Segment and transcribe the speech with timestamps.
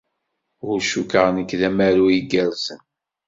[0.69, 2.81] Ur cukkeɣ nekk d amaru igerrzen.